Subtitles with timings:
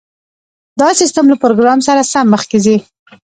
[0.79, 2.77] دا سیستم له پروګرام سره سم مخکې ځي